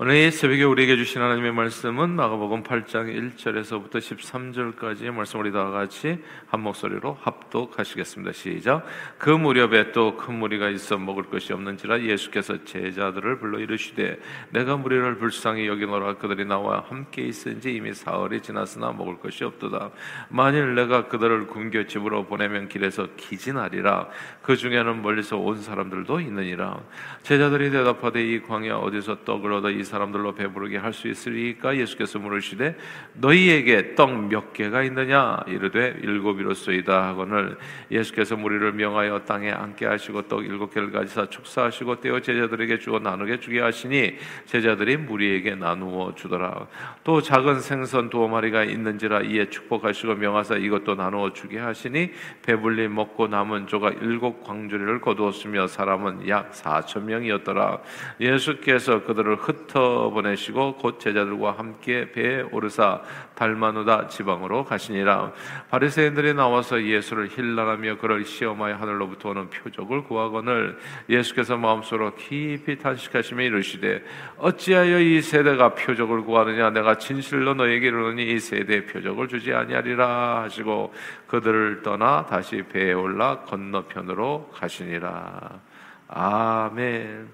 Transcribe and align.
오늘 0.00 0.14
이 0.14 0.30
새벽에 0.30 0.62
우리에게 0.62 0.94
주신 0.94 1.20
하나님의 1.20 1.50
말씀은 1.50 2.10
마가복음 2.10 2.62
8장 2.62 3.34
1절에서부터 3.34 3.94
13절까지의 3.96 5.10
말씀 5.10 5.40
우리 5.40 5.50
다 5.50 5.70
같이 5.70 6.22
한 6.46 6.60
목소리로 6.60 7.18
합독하시겠습니다. 7.20 8.30
시작. 8.30 8.86
그 9.18 9.28
무렵에 9.28 9.90
또 9.90 10.16
큰 10.16 10.38
무리가 10.38 10.68
있어 10.68 10.98
먹을 10.98 11.24
것이 11.24 11.52
없는지라 11.52 12.02
예수께서 12.02 12.64
제자들을 12.64 13.40
불러 13.40 13.58
이르시되 13.58 14.20
내가 14.50 14.76
무리를 14.76 15.18
불쌍히 15.18 15.66
여기노라 15.66 16.14
그들이 16.18 16.44
나와 16.44 16.84
함께 16.88 17.22
있은지 17.22 17.74
이미 17.74 17.92
사흘이 17.92 18.40
지났으나 18.40 18.92
먹을 18.92 19.18
것이 19.18 19.42
없도다. 19.42 19.90
만일 20.28 20.76
내가 20.76 21.08
그들을 21.08 21.48
굶겨 21.48 21.88
집으로 21.88 22.24
보내면 22.26 22.68
길에서 22.68 23.08
기진하리라. 23.16 24.06
그 24.42 24.54
중에는 24.54 25.02
멀리서 25.02 25.38
온 25.38 25.60
사람들도 25.60 26.20
있느니라. 26.20 26.78
제자들이 27.24 27.72
대답하되 27.72 28.24
이 28.24 28.42
광야 28.42 28.76
어디서 28.76 29.24
떡을 29.24 29.54
얻어 29.54 29.72
이 29.72 29.87
사람들로 29.88 30.34
배부르게 30.34 30.76
할 30.76 30.92
수 30.98 31.08
있으리까 31.08 31.76
예수께서 31.76 32.18
물으시되 32.18 32.76
너희에게 33.14 33.94
떡 33.94 34.28
몇 34.28 34.52
개가 34.52 34.82
있느냐? 34.84 35.38
이르되 35.46 35.98
일곱이로소이다. 36.02 37.08
하거늘 37.08 37.56
예수께서 37.90 38.36
무리를 38.36 38.72
명하여 38.72 39.24
땅에 39.24 39.50
앉게 39.50 39.86
하시고 39.86 40.28
떡 40.28 40.44
일곱 40.44 40.74
개를 40.74 40.90
가지사 40.90 41.26
축사하시고 41.26 42.00
떼어 42.00 42.20
제자들에게 42.20 42.78
주어 42.78 42.98
나누게 42.98 43.40
주게 43.40 43.60
하시니 43.60 44.16
제자들이 44.46 44.96
무리에게 44.96 45.54
나누어 45.54 46.14
주더라. 46.14 46.66
또 47.04 47.22
작은 47.22 47.60
생선 47.60 48.10
두어 48.10 48.28
마리가 48.28 48.64
있는지라 48.64 49.22
이에 49.22 49.48
축복하시고 49.48 50.16
명하사 50.16 50.56
이것도 50.56 50.96
나누어 50.96 51.32
주게 51.32 51.58
하시니 51.58 52.12
배불리 52.42 52.88
먹고 52.88 53.28
남은 53.28 53.66
조가 53.66 53.90
일곱 54.02 54.42
광주리를 54.44 55.00
거두었으며 55.00 55.66
사람은 55.68 56.28
약 56.28 56.54
사천 56.54 57.06
명이었더라. 57.06 57.78
예수께서 58.20 59.04
그들을 59.04 59.36
흩어 59.36 59.77
보내시고 60.12 60.76
곧 60.76 61.00
제자들과 61.00 61.52
함께 61.52 62.10
배에 62.12 62.42
오르사 62.52 63.02
달마누다 63.34 64.08
지방으로 64.08 64.64
가시니라. 64.64 65.32
바리새인들이 65.70 66.34
나와서 66.34 66.82
예수를 66.82 67.28
힐난하며 67.28 67.98
그를 67.98 68.24
시험하여 68.24 68.76
하늘로부터 68.76 69.30
오는 69.30 69.48
표적을 69.50 70.04
구하거늘 70.04 70.78
예수께서 71.08 71.56
마음속으로 71.56 72.14
깊이 72.16 72.78
탄식하시며 72.78 73.42
이르시되 73.42 74.02
어찌하여 74.38 75.00
이 75.00 75.20
세대가 75.22 75.74
표적을 75.74 76.22
구하느냐? 76.22 76.70
내가 76.70 76.98
진실로 76.98 77.54
너에게 77.54 77.88
이르노니 77.88 78.32
이 78.32 78.38
세대에 78.38 78.86
표적을 78.86 79.28
주지 79.28 79.52
아니하리라 79.52 80.42
하시고 80.42 80.92
그들을 81.26 81.82
떠나 81.82 82.26
다시 82.26 82.62
배에 82.62 82.92
올라 82.92 83.40
건너편으로 83.40 84.50
가시니라. 84.54 85.60
아멘. 86.08 87.28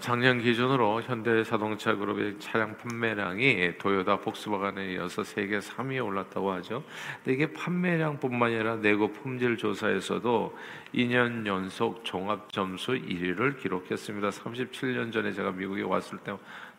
작년 0.00 0.40
기준으로 0.40 1.02
현대자동차 1.02 1.94
그룹의 1.94 2.40
차량 2.40 2.76
판매량이 2.78 3.78
도요타 3.78 4.20
폭스바겐에 4.20 4.94
이어서 4.94 5.22
세계 5.22 5.60
3위에 5.60 6.04
올랐다고 6.04 6.50
하죠. 6.52 6.82
근데 7.16 7.34
이게 7.34 7.52
판매량뿐만 7.52 8.54
아니라 8.54 8.76
내고 8.76 9.12
품질 9.12 9.56
조사에서도 9.56 10.58
2년 10.94 11.46
연속 11.46 12.04
종합 12.04 12.52
점수 12.52 12.92
1위를 12.92 13.60
기록했습니다. 13.60 14.30
37년 14.30 15.12
전에 15.12 15.32
제가 15.32 15.52
미국에 15.52 15.82
왔을 15.82 16.18
때 16.18 16.36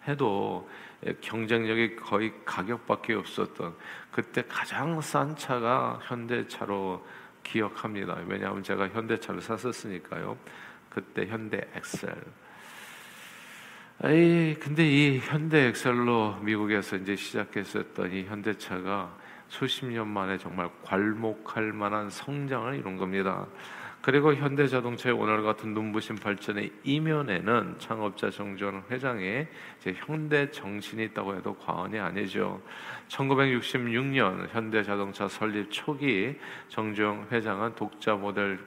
해도 0.08 0.70
경쟁력이 1.22 1.96
거의 1.96 2.34
가격밖에 2.44 3.14
없었던 3.14 3.76
그때 4.12 4.44
가장 4.50 5.00
싼 5.00 5.36
차가 5.38 6.00
현대차로 6.04 7.06
기억합니다. 7.44 8.18
왜냐하면 8.28 8.62
제가 8.62 8.90
현대차를 8.90 9.42
샀었으니까요. 9.42 10.38
그때 10.90 11.28
현대 11.28 11.62
엑셀. 11.76 12.14
에이, 14.02 14.56
근데 14.62 14.88
이 14.88 15.20
현대 15.20 15.68
엑셀로 15.68 16.38
미국에서 16.40 16.96
이제 16.96 17.18
시작했었던 17.18 18.14
이 18.14 18.24
현대차가 18.24 19.14
수십 19.50 19.88
년 19.88 20.08
만에 20.08 20.38
정말 20.38 20.70
괄목할 20.86 21.74
만한 21.74 22.10
성장을 22.10 22.76
이룬 22.76 22.96
겁니다. 22.96 23.46
그리고 24.02 24.34
현대 24.34 24.68
자동차의 24.68 25.14
오늘 25.14 25.44
같은 25.44 25.74
눈부신 25.74 26.16
발전의 26.16 26.72
이면에는 26.86 27.76
창업자 27.78 28.30
정전 28.30 28.84
회장의 28.90 29.50
현대 29.98 30.50
정신이 30.50 31.04
있다고 31.08 31.36
해도 31.36 31.54
과언이 31.56 32.00
아니죠. 32.00 32.62
1966년 33.10 34.48
현대 34.54 34.82
자동차 34.82 35.28
설립 35.28 35.70
초기 35.70 36.40
정주영 36.70 37.28
회장은 37.34 37.76
독자 37.76 38.16
모델 38.16 38.60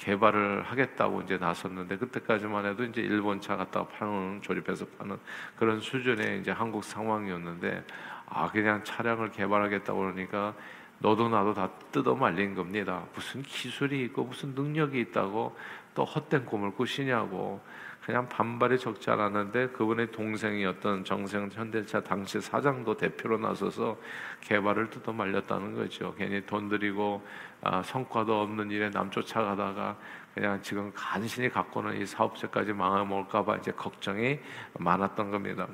개발을 0.00 0.62
하겠다고 0.62 1.22
이제 1.22 1.36
나섰는데 1.36 1.98
그때까지만 1.98 2.64
해도 2.64 2.84
이제 2.84 3.02
일본 3.02 3.40
차 3.40 3.56
갖다가 3.56 3.86
파는 3.88 4.40
조립해서 4.42 4.86
파는 4.98 5.18
그런 5.56 5.78
수준의 5.80 6.40
이제 6.40 6.50
한국 6.50 6.82
상황이었는데 6.82 7.84
아 8.26 8.50
그냥 8.50 8.82
차량을 8.82 9.30
개발하겠다고 9.30 9.98
그러니까 9.98 10.54
너도 10.98 11.28
나도 11.28 11.54
다 11.54 11.68
뜯어 11.92 12.14
말린 12.14 12.54
겁니다. 12.54 13.04
무슨 13.14 13.42
기술이 13.42 14.02
있고 14.04 14.24
무슨 14.24 14.54
능력이 14.54 15.00
있다고 15.00 15.54
또 15.94 16.04
헛된 16.04 16.46
꿈을 16.46 16.72
꾸시냐고 16.72 17.60
그냥 18.04 18.28
반발이 18.28 18.78
적지 18.78 19.10
않았는데 19.10 19.68
그분의 19.68 20.10
동생이었던 20.10 21.04
정생 21.04 21.48
현대차 21.52 22.00
당시 22.00 22.40
사장도 22.40 22.96
대표로 22.96 23.38
나서서 23.38 23.98
개발을 24.40 24.90
뜯어 24.90 25.12
말렸다는 25.12 25.74
거죠. 25.74 26.14
괜히 26.16 26.44
돈 26.46 26.68
들이고 26.68 27.24
아, 27.62 27.82
성과도 27.82 28.40
없는 28.40 28.70
일에 28.70 28.90
남 28.90 29.10
쫓아가다가 29.10 29.96
그냥 30.34 30.62
지금 30.62 30.90
간신히 30.94 31.50
갖고는 31.50 32.00
이 32.00 32.06
사업체까지 32.06 32.72
망해먹을까봐 32.72 33.56
이제 33.58 33.72
걱정이 33.72 34.38
많았던 34.78 35.30
겁니다. 35.30 35.66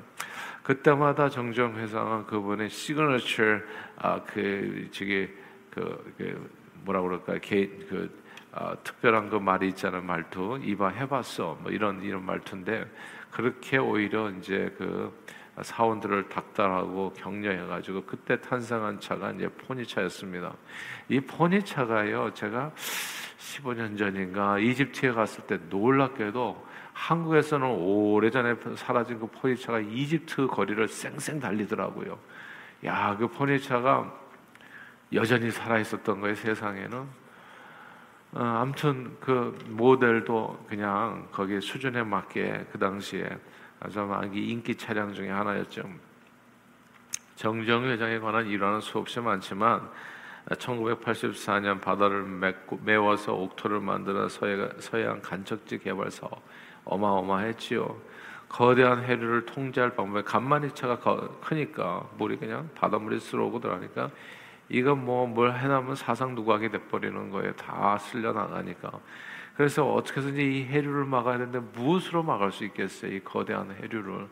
그때마다 0.63 1.29
정정 1.29 1.77
회장은 1.77 2.25
그분의 2.25 2.69
시그너처 2.69 3.43
아 3.97 4.19
그 4.25 4.89
저기 4.91 5.29
그, 5.71 6.13
그 6.17 6.49
뭐라 6.83 7.01
그럴까 7.01 7.39
개그 7.39 8.26
어, 8.59 8.73
특별한 8.83 9.29
그 9.29 9.35
말이 9.35 9.69
있잖아요 9.69 10.01
말투 10.01 10.59
이봐 10.61 10.89
해봤어 10.89 11.59
뭐 11.61 11.71
이런 11.71 12.01
이런 12.01 12.25
말투인데 12.25 12.85
그렇게 13.31 13.77
오히려 13.77 14.31
이제 14.31 14.73
그 14.77 15.13
사원들을 15.61 16.29
닥달하고 16.29 17.13
격려해가지고 17.13 18.03
그때 18.05 18.39
탄생한 18.39 18.99
차가 18.99 19.31
이제 19.31 19.47
포니차였습니다. 19.47 20.53
이 21.09 21.19
포니차가요 21.19 22.33
제가 22.33 22.71
15년 23.37 23.97
전인가 23.97 24.59
이집트에 24.59 25.11
갔을 25.11 25.43
때 25.45 25.57
놀랍게도 25.69 26.67
한국에서는 26.93 27.67
오래전에 27.67 28.55
사라진 28.75 29.19
그 29.19 29.27
포니차가 29.27 29.79
이집트 29.79 30.47
거리를 30.47 30.87
쌩쌩 30.87 31.39
달리더라고요. 31.39 32.17
야, 32.85 33.15
그 33.17 33.27
포니차가 33.27 34.13
여전히 35.13 35.51
살아 35.51 35.79
있었던 35.79 36.19
거예요, 36.21 36.35
세상에는. 36.35 37.26
어, 38.33 38.39
아무튼 38.39 39.15
그 39.19 39.57
모델도 39.69 40.65
그냥 40.67 41.27
거기 41.31 41.61
수준에 41.61 42.03
맞게 42.03 42.67
그 42.71 42.77
당시에 42.77 43.29
아주 43.79 43.99
인기 44.33 44.75
차량 44.75 45.13
중에 45.13 45.29
하나였죠. 45.29 45.83
정정 47.35 47.85
회장에 47.85 48.19
관한 48.19 48.47
일화는 48.47 48.81
수없이 48.81 49.19
많지만 49.19 49.87
1984년 50.49 51.81
바다를 51.81 52.23
맺고, 52.23 52.79
메워서 52.83 53.33
옥토를 53.33 53.79
만드는 53.79 54.29
서해, 54.29 54.69
서해안 54.79 55.21
간척지 55.21 55.79
개발 55.79 56.09
사업 56.09 56.41
어마어마했지요. 56.85 57.95
거대한 58.49 59.03
해류를 59.03 59.45
통제할 59.45 59.95
방법에 59.95 60.23
간만이 60.23 60.73
차가 60.73 60.97
크니까 61.41 62.07
물이 62.17 62.37
그냥 62.37 62.69
바닷물이 62.75 63.19
쓸어오고 63.19 63.59
들어가니까 63.59 64.09
이건 64.69 65.05
뭐 65.05 65.25
뭘 65.27 65.53
해나면 65.53 65.95
사상 65.95 66.35
누각이 66.35 66.69
돼버리는 66.69 67.29
거예요. 67.31 67.53
다 67.55 67.97
쓸려 67.97 68.33
나가니까. 68.33 68.91
그래서 69.55 69.91
어떻게 69.91 70.19
해서든지 70.19 70.59
이 70.59 70.65
해류를 70.65 71.05
막아야 71.05 71.37
되는데 71.39 71.59
무엇으로 71.59 72.23
막을 72.23 72.51
수 72.51 72.63
있겠어요? 72.65 73.11
이 73.13 73.19
거대한 73.21 73.75
해류를. 73.81 74.27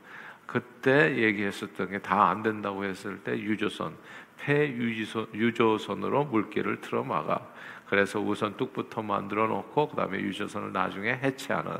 그때 0.45 1.15
얘기했었던 1.17 1.89
게 1.89 1.99
다 1.99 2.29
안 2.29 2.43
된다고 2.43 2.83
했을 2.83 3.17
때 3.23 3.31
유조선, 3.37 3.95
폐유조선, 4.37 5.27
유조선으로 5.33 6.25
물길을 6.25 6.81
틀어 6.81 7.03
막아. 7.03 7.41
그래서 7.87 8.19
우선 8.19 8.55
뚝부터 8.57 9.01
만들어 9.01 9.47
놓고 9.47 9.89
그다음에 9.89 10.19
유조선을 10.19 10.71
나중에 10.73 11.13
해체하는 11.23 11.71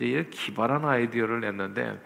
이제 0.00 0.26
기발한 0.30 0.84
아이디어를 0.84 1.40
냈는데 1.40 2.00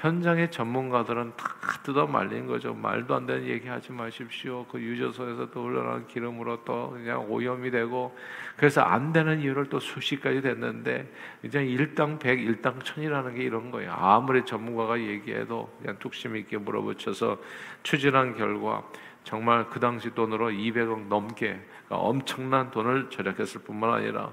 현장의 0.00 0.50
전문가들은 0.50 1.32
다 1.36 1.44
뜯어 1.82 2.06
말린 2.06 2.46
거죠. 2.46 2.72
말도 2.72 3.14
안 3.14 3.26
되는 3.26 3.46
얘기 3.46 3.68
하지 3.68 3.92
마십시오. 3.92 4.64
그 4.66 4.80
유조선에서 4.80 5.50
또 5.50 5.66
흘러나는 5.66 6.06
기름으로 6.06 6.64
또 6.64 6.90
그냥 6.90 7.30
오염이 7.30 7.70
되고 7.70 8.16
그래서 8.56 8.80
안 8.80 9.12
되는 9.12 9.40
이유를 9.40 9.66
또 9.66 9.78
수십까지 9.78 10.40
됐는데 10.40 11.12
이제 11.42 11.62
일당 11.64 12.18
백, 12.18 12.40
일당 12.40 12.78
천이라는 12.80 13.34
게 13.34 13.42
이런 13.42 13.70
거예요. 13.70 13.92
아무리 13.92 14.44
전문가가 14.46 14.98
얘기해도 14.98 15.70
그냥 15.78 15.98
뚝심 15.98 16.34
있게 16.36 16.56
물어붙여서 16.56 17.38
추진한 17.82 18.34
결과 18.34 18.82
정말 19.24 19.68
그 19.68 19.80
당시 19.80 20.14
돈으로 20.14 20.48
200억 20.48 21.08
넘게 21.08 21.60
그러니까 21.86 21.96
엄청난 21.96 22.70
돈을 22.70 23.10
절약했을 23.10 23.62
뿐만 23.62 23.92
아니라 23.92 24.32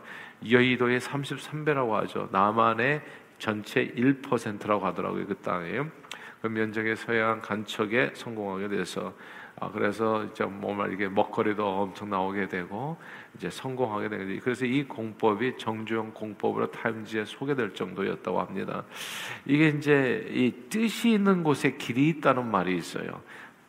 여의도의 0.50 1.02
33배라고 1.02 1.92
하죠. 1.92 2.30
남한의 2.32 3.02
전체 3.40 3.88
1%라고 3.88 4.86
하더라고요. 4.86 5.28
그 5.28 5.36
땅에. 5.36 5.84
그 6.42 6.48
면적의 6.48 6.96
서해안 6.96 7.42
간척에 7.42 8.12
성공하게 8.14 8.70
돼서 8.70 9.14
아 9.60 9.72
그래서 9.72 10.24
이제 10.26 10.46
뭐말 10.46 10.94
이게 10.94 11.08
먹거리도 11.08 11.66
엄청 11.66 12.12
나오게 12.12 12.48
되고 12.48 12.96
이제 13.36 13.50
성공하게 13.50 14.10
되는 14.10 14.40
그래서 14.40 14.66
이 14.66 14.84
공법이 14.84 15.58
정주영 15.58 16.14
공법으로 16.14 16.70
타임지에 16.70 17.26
소개될 17.26 17.74
정도였다고 17.74 18.40
합니다. 18.40 18.84
이게 19.46 19.70
이제 19.70 20.28
이 20.32 20.52
뜻이 20.70 21.14
있는 21.14 21.42
곳에 21.44 21.76
길이 21.76 22.10
있다는 22.10 22.52
말이 22.52 22.78
있어요. 22.78 23.22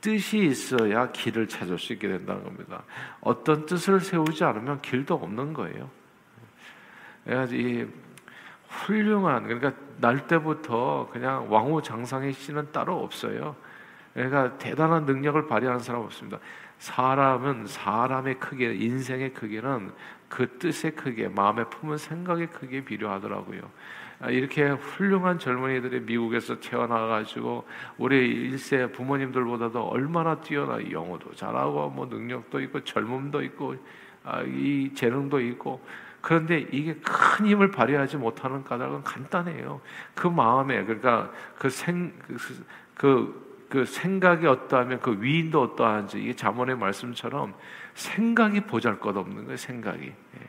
뜻이 0.02 0.38
있어야 0.38 1.10
길을 1.10 1.48
찾을 1.48 1.78
수 1.78 1.94
있게 1.94 2.06
된다는 2.06 2.44
겁니다. 2.44 2.84
어떤 3.22 3.64
뜻을 3.64 4.00
세우지 4.00 4.44
않으면 4.44 4.82
길도 4.82 5.14
없는 5.14 5.54
거예요. 5.54 5.90
이 7.50 7.86
훌륭한 8.68 9.44
그러니까 9.44 9.72
날 10.00 10.26
때부터 10.26 11.08
그냥 11.12 11.50
왕후 11.50 11.82
장상의 11.82 12.32
씨는 12.32 12.70
따로 12.72 13.02
없어요. 13.02 13.56
그러니까 14.14 14.56
대단한 14.58 15.04
능력을 15.04 15.46
발휘하는 15.46 15.80
사람 15.80 16.02
없습니다. 16.02 16.38
사람은 16.78 17.66
사람의 17.66 18.38
크기, 18.38 18.64
인생의 18.64 19.34
크기는 19.34 19.92
그 20.28 20.58
뜻의 20.58 20.92
크기, 20.92 21.26
마음에 21.28 21.64
품은 21.64 21.96
생각의 21.96 22.48
크기에 22.48 22.84
비례하더라고요. 22.84 23.60
아, 24.20 24.30
이렇게 24.30 24.68
훌륭한 24.68 25.38
젊은이들이 25.38 26.00
미국에서 26.00 26.58
태어나가지고 26.58 27.64
우리 27.98 28.16
일세 28.28 28.90
부모님들보다도 28.90 29.80
얼마나 29.88 30.40
뛰어나 30.40 30.78
영어도 30.90 31.32
잘하고 31.34 31.90
뭐 31.90 32.06
능력도 32.06 32.60
있고 32.62 32.82
젊음도 32.82 33.42
있고 33.42 33.76
아, 34.24 34.42
이 34.42 34.92
재능도 34.94 35.40
있고 35.40 35.80
그런데 36.20 36.66
이게 36.72 36.94
큰 36.96 37.46
힘을 37.46 37.70
발휘하지 37.70 38.16
못하는 38.16 38.64
까닭은 38.64 39.04
간단해요. 39.04 39.80
그 40.14 40.26
마음에 40.26 40.84
그러니까 40.84 41.30
그생그 41.58 42.36
그, 42.94 43.66
그 43.68 43.84
생각이 43.84 44.46
어떠하면 44.46 45.00
그 45.00 45.16
위인도 45.20 45.62
어떠한지 45.62 46.20
이게 46.20 46.34
자문의 46.34 46.76
말씀처럼 46.76 47.54
생각이 47.94 48.62
보잘것없는 48.62 49.44
거예요. 49.44 49.56
생각이 49.56 50.06
예. 50.06 50.46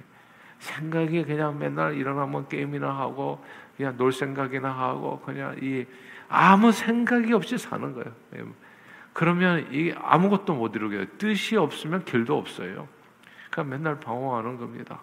생각이 0.60 1.24
그냥 1.24 1.57
맨날 1.57 1.95
일어나면 1.95 2.48
게임이나 2.48 2.89
하고 2.89 3.44
그냥 3.77 3.95
놀 3.98 4.12
생각이나 4.12 4.72
하고 4.72 5.19
그냥 5.19 5.56
이 5.62 5.86
아무 6.27 6.72
생각이 6.72 7.31
없이 7.33 7.57
사는 7.57 7.94
거예요. 7.94 8.12
예. 8.36 8.44
그러면 9.13 9.68
이 9.72 9.94
아무것도 9.95 10.56
못 10.56 10.75
이루게 10.75 11.06
뜻이 11.18 11.57
없으면 11.57 12.06
길도 12.06 12.38
없어요. 12.38 12.88
그러니까 13.50 13.75
맨날 13.75 14.00
방황하는 14.00 14.57
겁니다. 14.57 15.01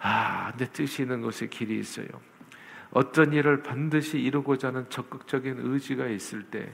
아, 0.00 0.52
내 0.56 0.66
뜻이 0.70 1.02
있는 1.02 1.22
곳에 1.22 1.48
길이 1.48 1.78
있어요. 1.78 2.06
어떤 2.90 3.32
일을 3.32 3.62
반드시 3.62 4.18
이루고자 4.18 4.68
하는 4.68 4.88
적극적인 4.88 5.58
의지가 5.58 6.06
있을 6.06 6.44
때 6.44 6.72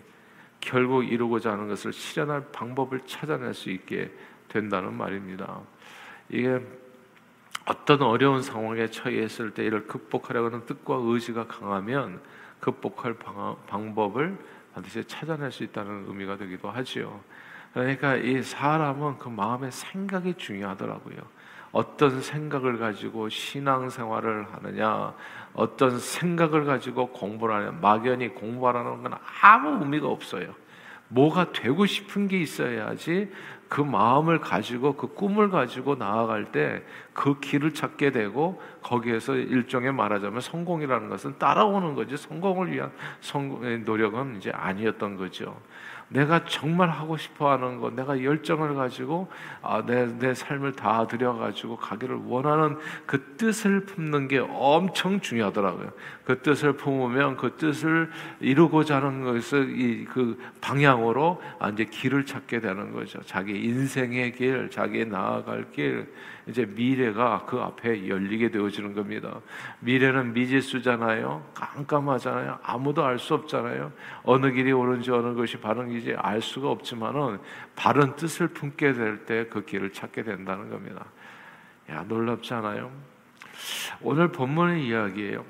결국 0.60 1.04
이루고자 1.04 1.52
하는 1.52 1.68
것을 1.68 1.92
실현할 1.92 2.52
방법을 2.52 3.00
찾아낼 3.06 3.52
수 3.54 3.70
있게 3.70 4.10
된다는 4.48 4.94
말입니다. 4.94 5.60
이게 6.28 6.60
어떤 7.66 8.02
어려운 8.02 8.42
상황에 8.42 8.88
처해 8.88 9.22
있을 9.24 9.52
때 9.52 9.64
이를 9.64 9.86
극복하려고 9.86 10.46
하는 10.46 10.66
뜻과 10.66 11.00
의지가 11.02 11.46
강하면 11.46 12.20
극복할 12.60 13.14
방법을 13.66 14.38
반드시 14.74 15.04
찾아낼 15.04 15.50
수 15.50 15.64
있다는 15.64 16.06
의미가 16.08 16.36
되기도 16.36 16.70
하지요. 16.70 17.20
그러니까 17.72 18.16
이 18.16 18.42
사람은 18.42 19.18
그 19.18 19.28
마음의 19.28 19.72
생각이 19.72 20.34
중요하더라고요. 20.34 21.16
어떤 21.74 22.20
생각을 22.20 22.78
가지고 22.78 23.28
신앙생활을 23.28 24.46
하느냐, 24.52 25.12
어떤 25.54 25.98
생각을 25.98 26.64
가지고 26.64 27.08
공부를 27.08 27.56
하냐, 27.56 27.78
막연히 27.82 28.28
공부하라는 28.28 29.02
건 29.02 29.14
아무 29.42 29.82
의미가 29.82 30.06
없어요. 30.06 30.54
뭐가 31.08 31.52
되고 31.52 31.84
싶은 31.84 32.28
게 32.28 32.40
있어야지 32.40 33.30
그 33.68 33.80
마음을 33.80 34.40
가지고 34.40 34.94
그 34.94 35.14
꿈을 35.14 35.50
가지고 35.50 35.96
나아갈 35.96 36.52
때 36.52 36.82
그 37.14 37.38
길을 37.38 37.72
찾게 37.72 38.10
되고 38.10 38.60
거기에서 38.82 39.36
일종의 39.36 39.92
말하자면 39.92 40.40
성공이라는 40.40 41.08
것은 41.08 41.38
따라오는 41.38 41.94
거지 41.94 42.16
성공을 42.16 42.72
위한 42.72 42.90
성공의 43.20 43.78
노력은 43.80 44.36
이제 44.36 44.50
아니었던 44.50 45.16
거죠. 45.16 45.56
내가 46.08 46.44
정말 46.44 46.90
하고 46.90 47.16
싶어 47.16 47.50
하는 47.50 47.80
것, 47.80 47.94
내가 47.94 48.22
열정을 48.22 48.74
가지고 48.74 49.28
아, 49.62 49.84
내, 49.84 50.06
내 50.18 50.34
삶을 50.34 50.72
다 50.72 51.06
들여가지고 51.06 51.76
가기를 51.76 52.20
원하는 52.26 52.78
그 53.06 53.36
뜻을 53.36 53.80
품는 53.84 54.28
게 54.28 54.38
엄청 54.38 55.20
중요하더라고요. 55.20 55.90
그 56.24 56.40
뜻을 56.40 56.74
품으면 56.74 57.36
그 57.36 57.56
뜻을 57.56 58.10
이루고자 58.40 58.96
하는 58.96 59.24
것을 59.24 59.78
이 59.78 60.04
그 60.14 60.38
방향으로 60.60 61.42
아, 61.58 61.70
이제 61.70 61.84
길을 61.84 62.24
찾게 62.24 62.60
되는 62.60 62.92
거죠. 62.92 63.20
자기 63.22 63.64
인생의 63.64 64.32
길, 64.32 64.70
자기 64.70 65.04
나아갈 65.04 65.70
길, 65.72 66.12
이제 66.46 66.66
미래가 66.66 67.44
그 67.46 67.58
앞에 67.58 68.06
열리게 68.08 68.50
되어지는 68.50 68.94
겁니다. 68.94 69.40
미래는 69.80 70.34
미지수잖아요. 70.34 71.42
깜깜하잖아요. 71.54 72.58
아무도 72.62 73.04
알 73.04 73.18
수 73.18 73.34
없잖아요. 73.34 73.92
어느 74.24 74.50
길이 74.52 74.70
옳은지 74.72 75.10
어느 75.10 75.34
것이 75.34 75.58
바른 75.58 75.88
길인지 75.88 76.14
알 76.18 76.42
수가 76.42 76.70
없지만은 76.70 77.38
바른 77.76 78.14
뜻을 78.16 78.48
품게 78.48 78.92
될 78.92 79.24
때 79.24 79.48
그 79.48 79.64
길을 79.64 79.92
찾게 79.92 80.22
된다는 80.24 80.68
겁니다. 80.68 81.06
야, 81.90 82.04
놀랍지 82.06 82.52
않아요? 82.54 82.90
오늘 84.02 84.28
본문의 84.32 84.86
이야기예요. 84.86 85.44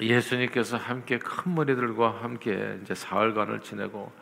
예수님께서 0.00 0.76
함께 0.76 1.18
큰 1.18 1.52
무리들과 1.52 2.22
함께 2.22 2.78
이제 2.82 2.94
사흘간을 2.94 3.60
지내고 3.60 4.12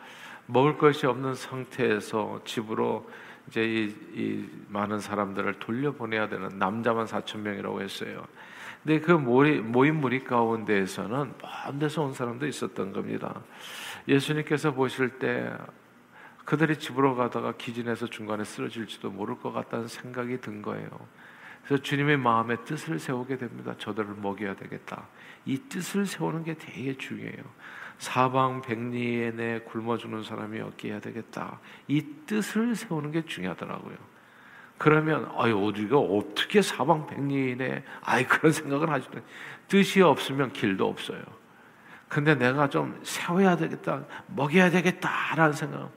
먹을 0.49 0.77
것이 0.77 1.05
없는 1.05 1.35
상태에서 1.35 2.41
집으로 2.43 3.09
이제 3.47 3.63
이, 3.63 3.95
이 4.13 4.49
많은 4.67 4.99
사람들을 4.99 5.59
돌려보내야 5.59 6.27
되는 6.27 6.49
남자만 6.57 7.05
4천 7.05 7.39
명이라고 7.39 7.81
했어요. 7.81 8.25
근데 8.83 8.99
그 8.99 9.11
모임, 9.11 9.71
모임 9.71 9.97
무리 9.97 10.23
가운데에서는 10.23 11.33
먼 11.41 11.79
데서 11.79 12.03
온 12.03 12.13
사람도 12.13 12.47
있었던 12.47 12.93
겁니다. 12.93 13.41
예수님께서 14.07 14.73
보실 14.73 15.19
때 15.19 15.53
그들이 16.45 16.77
집으로 16.77 17.15
가다가 17.15 17.53
기진해서 17.55 18.07
중간에 18.07 18.43
쓰러질지도 18.43 19.11
모를 19.11 19.37
것 19.37 19.51
같다는 19.51 19.87
생각이 19.87 20.41
든 20.41 20.63
거예요. 20.63 20.89
그래서 21.63 21.83
주님의 21.83 22.17
마음에 22.17 22.55
뜻을 22.65 22.97
세우게 22.97 23.37
됩니다. 23.37 23.75
저들을 23.77 24.15
먹여야 24.15 24.55
되겠다. 24.55 25.07
이 25.45 25.59
뜻을 25.69 26.07
세우는 26.07 26.43
게 26.43 26.55
되게 26.55 26.97
중요해요. 26.97 27.43
사방 27.99 28.61
백리에 28.61 29.31
내 29.31 29.59
굶어 29.59 29.97
죽는 29.97 30.23
사람이 30.23 30.59
없게 30.61 30.89
해야 30.89 30.99
되겠다. 31.01 31.59
이 31.87 32.01
뜻을 32.25 32.73
세우는 32.73 33.11
게 33.11 33.25
중요하더라고요. 33.25 33.97
그러면 34.77 35.29
아유 35.37 35.55
우리가 35.55 35.99
어떻게 35.99 36.61
사방 36.61 37.05
백리에 37.05 37.83
아이 38.01 38.25
그런 38.25 38.53
생각을 38.53 38.89
하죠. 38.89 39.11
뜻이 39.67 40.01
없으면 40.01 40.53
길도 40.53 40.87
없어요. 40.87 41.21
근데 42.07 42.33
내가 42.35 42.69
좀 42.69 42.99
세워야 43.03 43.57
되겠다, 43.57 44.05
먹여야 44.27 44.71
되겠다라는 44.71 45.53
생각. 45.53 45.91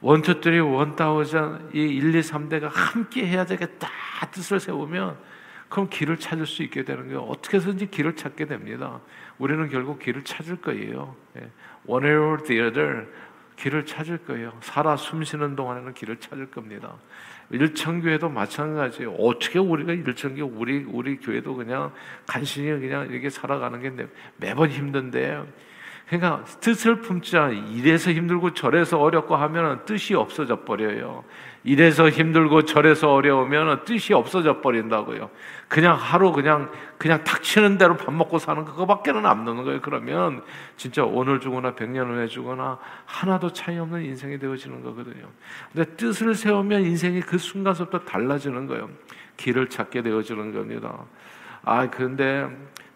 원투들이 0.00 0.58
원다우전 0.60 1.70
이 1.74 1.80
1, 1.80 2.14
2, 2.14 2.20
3대가 2.20 2.70
함께 2.72 3.26
해야 3.26 3.44
되겠다 3.44 3.88
뜻을 4.30 4.60
세우면 4.60 5.18
그럼 5.68 5.88
길을 5.90 6.18
찾을 6.18 6.46
수 6.46 6.62
있게 6.62 6.84
되는 6.84 7.06
거예요. 7.06 7.20
어떻게 7.22 7.56
해서든지 7.56 7.90
길을 7.90 8.16
찾게 8.16 8.46
됩니다. 8.46 9.00
우리는 9.38 9.68
결국 9.68 9.98
길을 9.98 10.24
찾을 10.24 10.56
거예요. 10.56 11.16
예. 11.36 11.50
One 11.86 12.06
or 12.06 12.42
the 12.44 12.62
other 12.62 13.06
길을 13.56 13.86
찾을 13.86 14.18
거예요. 14.18 14.52
살아 14.60 14.96
숨쉬는 14.96 15.56
동안에는 15.56 15.94
길을 15.94 16.18
찾을 16.18 16.50
겁니다. 16.50 16.94
일천교회도 17.50 18.28
마찬가지예요. 18.28 19.12
어떻게 19.14 19.58
우리가 19.58 19.92
일천교 19.92 20.44
우리 20.44 20.84
우리 20.84 21.16
교회도 21.16 21.54
그냥 21.54 21.92
간신히 22.26 22.68
그냥 22.80 23.08
이렇게 23.10 23.30
살아가는 23.30 23.80
게 23.80 24.06
매번 24.36 24.68
힘든데 24.68 25.42
그러니까 26.06 26.44
뜻을 26.60 27.02
않아 27.34 27.50
이래서 27.50 28.12
힘들고 28.12 28.54
저래서 28.54 29.00
어렵고 29.00 29.34
하면 29.34 29.84
뜻이 29.84 30.14
없어져 30.14 30.60
버려요. 30.60 31.24
이래서 31.64 32.08
힘들고 32.08 32.62
저래서 32.62 33.12
어려우면 33.12 33.84
뜻이 33.84 34.14
없어져 34.14 34.60
버린다고요. 34.60 35.30
그냥 35.66 35.96
하루 35.98 36.30
그냥 36.30 36.70
그냥 36.96 37.24
탁치는 37.24 37.76
대로 37.76 37.96
밥 37.96 38.14
먹고 38.14 38.38
사는 38.38 38.64
그거밖에는 38.64 39.26
안 39.26 39.44
넣는 39.44 39.64
거예요. 39.64 39.80
그러면 39.80 40.44
진짜 40.76 41.04
오늘 41.04 41.40
주거나 41.40 41.74
백년 41.74 42.08
후에 42.08 42.28
주거나 42.28 42.78
하나도 43.04 43.52
차이 43.52 43.76
없는 43.76 44.04
인생이 44.04 44.38
되어지는 44.38 44.84
거거든요. 44.84 45.26
근데 45.72 45.96
뜻을 45.96 46.36
세우면 46.36 46.82
인생이 46.82 47.20
그 47.20 47.36
순간부터 47.36 48.00
달라지는 48.04 48.68
거예요. 48.68 48.88
길을 49.36 49.68
찾게 49.70 50.02
되어지는 50.02 50.52
겁니다. 50.52 51.04
아, 51.64 51.90
그런데 51.90 52.46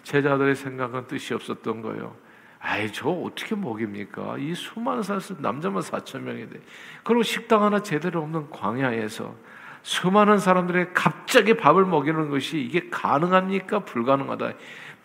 제자들의 0.05 0.55
생각은 0.55 1.09
뜻이 1.09 1.35
없었던 1.35 1.83
거예요. 1.83 2.29
아이 2.61 2.93
저 2.93 3.09
어떻게 3.09 3.55
먹입니까? 3.55 4.37
이 4.38 4.55
수많은 4.55 5.02
사람 5.02 5.21
남자만 5.38 5.83
4천 5.83 6.21
명인데 6.21 6.61
그리고 7.02 7.23
식당 7.23 7.62
하나 7.62 7.83
제대로 7.83 8.23
없는 8.23 8.50
광야에서 8.50 9.35
수많은 9.83 10.38
사람들의 10.38 10.93
갑자기 10.93 11.55
밥을 11.55 11.87
먹이는 11.87 12.29
것이 12.31 12.61
이게 12.61 12.88
가능합니까? 12.90 13.81
불가능하다. 13.81 14.52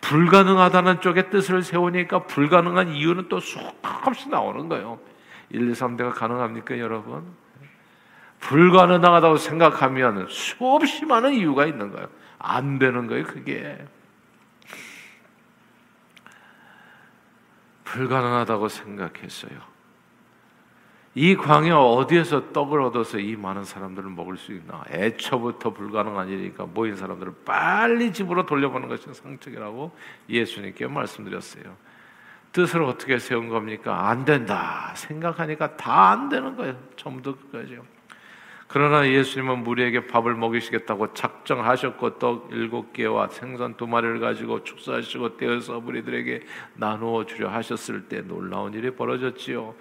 불가능하다는 0.00 1.00
쪽에 1.00 1.30
뜻을 1.30 1.62
세우니까 1.62 2.26
불가능한 2.26 2.88
이유는 2.88 3.28
또 3.28 3.40
수없이 3.40 4.28
나오는 4.28 4.68
거예요. 4.68 4.98
1, 5.50 5.70
2, 5.70 5.72
3대가 5.72 6.12
가능합니까, 6.14 6.78
여러분? 6.78 7.24
불가능하다고 8.40 9.38
생각하면 9.38 10.26
수없이 10.28 11.06
많은 11.06 11.32
이유가 11.32 11.66
있는 11.66 11.90
거예요. 11.90 12.08
안 12.38 12.78
되는 12.78 13.06
거예요, 13.06 13.24
그게. 13.24 13.78
불가능하다고 17.96 18.68
생각했어요. 18.68 19.76
이 21.14 21.34
광야 21.34 21.76
어디에서 21.76 22.52
떡을 22.52 22.82
얻어서 22.82 23.18
이 23.18 23.36
많은 23.36 23.64
사람들을 23.64 24.10
먹을 24.10 24.36
수 24.36 24.52
있나? 24.52 24.84
애초부터 24.90 25.70
불가능한 25.72 26.28
일이니까 26.28 26.66
모인 26.66 26.94
사람들을 26.94 27.32
빨리 27.46 28.12
집으로 28.12 28.44
돌려보는 28.44 28.88
것이 28.88 29.12
상책이라고 29.14 29.96
예수님께 30.28 30.86
말씀드렸어요. 30.86 31.74
뜻을 32.52 32.82
어떻게 32.82 33.18
세운 33.18 33.48
겁니까? 33.48 34.08
안 34.08 34.26
된다. 34.26 34.92
생각하니까 34.94 35.76
다 35.76 36.10
안 36.10 36.28
되는 36.28 36.54
거예요. 36.54 36.78
처음부터 36.96 37.36
끝까지요. 37.36 37.82
그러나 38.68 39.08
예수님은 39.08 39.62
무리에게 39.62 40.06
밥을 40.08 40.34
먹이시겠다고 40.34 41.14
작정하셨고 41.14 42.18
떡 42.18 42.48
일곱 42.50 42.92
개와 42.92 43.28
생선 43.28 43.76
두 43.76 43.86
마리를 43.86 44.18
가지고 44.18 44.64
축사하시고 44.64 45.36
떼어서 45.36 45.80
무리들에게 45.80 46.40
나누어 46.74 47.24
주려 47.26 47.48
하셨을 47.48 48.08
때 48.08 48.22
놀라운 48.22 48.74
일이 48.74 48.90
벌어졌지요. 48.90 49.74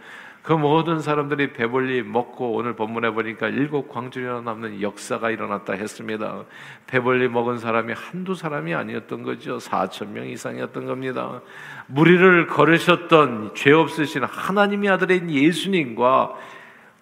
그 0.45 0.53
모든 0.53 0.99
사람들이 0.99 1.53
배불리 1.53 2.03
먹고 2.03 2.53
오늘 2.53 2.75
본문에 2.75 3.09
보니까 3.09 3.47
일곱 3.47 3.89
광주리나 3.89 4.41
남는 4.41 4.79
역사가 4.79 5.31
일어났다 5.31 5.73
했습니다. 5.73 6.43
배불리 6.85 7.29
먹은 7.29 7.57
사람이 7.57 7.93
한두 7.93 8.35
사람이 8.35 8.75
아니었던 8.75 9.23
거죠. 9.23 9.57
4천 9.57 10.09
명 10.09 10.27
이상이었던 10.27 10.85
겁니다. 10.85 11.41
무리를 11.87 12.45
걸으셨던 12.45 13.55
죄 13.55 13.71
없으신 13.71 14.23
하나님의 14.23 14.91
아들인 14.91 15.31
예수님과 15.31 16.35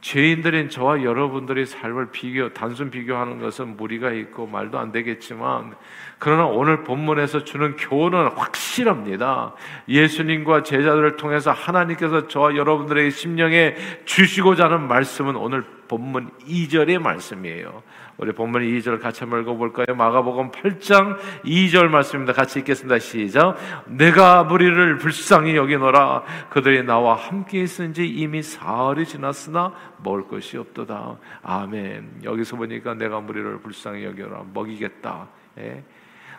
죄인들인 0.04 0.68
저와 0.68 1.02
여러분들의 1.02 1.66
삶을 1.66 2.12
비교, 2.12 2.54
단순 2.54 2.92
비교하는 2.92 3.40
것은 3.40 3.78
무리가 3.78 4.12
있고 4.12 4.46
말도 4.46 4.78
안 4.78 4.92
되겠지만, 4.92 5.76
그러나 6.24 6.46
오늘 6.46 6.86
본문에서 6.86 7.44
주는 7.44 7.76
교훈은 7.76 8.30
확실합니다. 8.38 9.54
예수님과 9.90 10.64
제자들을 10.64 11.18
통해서 11.18 11.52
하나님께서 11.52 12.30
저와 12.30 12.56
여러분들의 12.56 13.12
심령에 13.12 13.76
주시고자 14.06 14.64
하는 14.64 14.88
말씀은 14.88 15.36
오늘 15.36 15.66
본문 15.90 16.32
2절의 16.48 17.00
말씀이에요. 17.00 17.84
우리 18.16 18.32
본문 18.32 18.62
2절 18.62 19.02
같이 19.02 19.20
한번 19.20 19.42
읽어볼까요? 19.42 19.98
마가복음 19.98 20.52
8장 20.52 21.18
2절 21.44 21.90
말씀입니다. 21.90 22.32
같이 22.32 22.60
읽겠습니다. 22.60 23.00
시작. 23.00 23.58
내가 23.88 24.46
무리를 24.46 24.98
불쌍히 25.00 25.58
여기노라. 25.58 26.24
그들이 26.52 26.84
나와 26.84 27.16
함께 27.16 27.60
있은 27.64 27.94
지 27.94 28.08
이미 28.08 28.42
사흘이 28.42 29.08
지났으나 29.08 29.74
먹을 29.98 30.30
것이 30.30 30.58
없도다. 30.58 31.18
아멘. 31.42 32.22
여기서 32.24 32.56
보니까 32.56 32.94
내가 32.94 33.20
무리를 33.20 33.60
불쌍히 33.60 34.06
여기노라. 34.06 34.46
먹이겠다. 34.54 35.28
예. 35.58 35.84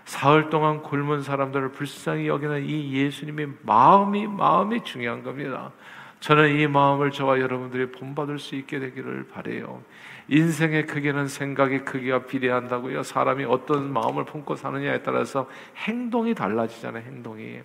사흘 0.04 0.50
동안 0.50 0.82
굶은 0.82 1.22
사람들을 1.22 1.72
불쌍히 1.72 2.28
여기는 2.28 2.64
이 2.64 2.92
예수님의 2.94 3.48
마음이 3.62 4.26
마음이 4.26 4.84
중요한 4.84 5.22
겁니다. 5.22 5.72
저는 6.20 6.58
이 6.58 6.66
마음을 6.66 7.10
저와 7.10 7.40
여러분들이 7.40 7.90
본받을 7.90 8.38
수 8.38 8.54
있게 8.54 8.78
되기를 8.78 9.28
바래요. 9.28 9.82
인생의 10.28 10.86
크기는 10.86 11.26
생각의 11.28 11.84
크기가 11.84 12.24
비례한다고요. 12.24 13.02
사람이 13.02 13.44
어떤 13.44 13.92
마음을 13.92 14.24
품고 14.24 14.56
사느냐에 14.56 15.02
따라서 15.02 15.48
행동이 15.76 16.34
달라지잖아요. 16.34 17.04
행동이 17.04 17.60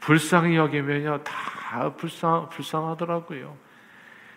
불쌍히 0.00 0.56
여기면요 0.56 1.22
다 1.22 1.94
불쌍 1.96 2.50
불쌍하더라고요. 2.50 3.56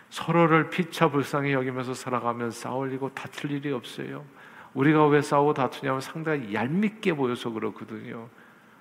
서로를 0.08 0.70
피차 0.70 1.10
불쌍히 1.10 1.52
여기면서 1.52 1.92
살아가면 1.92 2.52
싸울 2.52 2.92
일고 2.92 3.10
다툴 3.10 3.50
일이 3.50 3.72
없어요. 3.72 4.24
우리가 4.76 5.06
왜 5.06 5.22
싸우고 5.22 5.54
다투냐면 5.54 6.00
상당히 6.02 6.52
얄밉게 6.52 7.14
보여서 7.14 7.50
그렇거든요. 7.50 8.28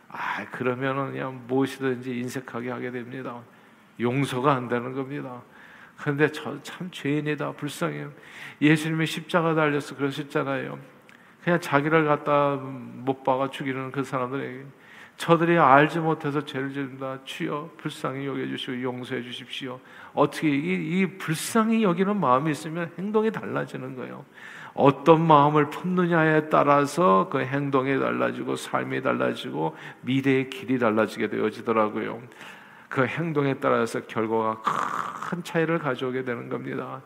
아 0.09 0.45
그러면은 0.51 1.11
그냥 1.13 1.43
무엇이든지 1.47 2.19
인색하게 2.19 2.69
하게 2.69 2.91
됩니다. 2.91 3.41
용서가 3.99 4.53
안 4.53 4.67
되는 4.67 4.93
겁니다. 4.93 5.41
그런데 5.97 6.29
저 6.31 6.59
참 6.61 6.89
죄인이다 6.91 7.53
불쌍해요. 7.53 8.11
예수님이 8.61 9.05
십자가 9.05 9.55
달려서 9.55 9.95
그러셨잖아요. 9.95 10.77
그냥 11.41 11.61
자기를 11.61 12.05
갖다 12.05 12.55
못 12.55 13.23
박아 13.23 13.49
죽이는 13.49 13.91
그 13.91 14.03
사람들에게 14.03 14.65
저들이 15.15 15.57
알지 15.57 15.99
못해서 15.99 16.43
죄를 16.43 16.73
짓는다. 16.73 17.19
주여 17.23 17.71
불쌍히 17.77 18.25
여겨주시고 18.25 18.81
용서해 18.81 19.21
주십시오. 19.21 19.79
어떻게 20.13 20.49
이, 20.49 20.99
이 20.99 21.17
불쌍히 21.17 21.83
여기는 21.83 22.19
마음이 22.19 22.51
있으면 22.51 22.91
행동이 22.97 23.31
달라지는 23.31 23.95
거예요. 23.95 24.25
어떤 24.75 25.25
마음을 25.25 25.69
품느냐에 25.69 26.49
따라서 26.49 27.29
그 27.31 27.39
행동이 27.39 27.97
달라지고 27.97 28.57
삶이 28.57 29.01
달라지고 29.01 29.75
미래의 30.01 30.49
길이 30.49 30.77
달라지게 30.77 31.29
되어지더라고요. 31.29 32.21
그 32.89 33.05
행동에 33.05 33.55
따라서 33.55 34.01
결과가 34.01 34.61
큰 34.61 35.43
차이를 35.43 35.79
가져오게 35.79 36.23
되는 36.23 36.49
겁니다. 36.49 37.01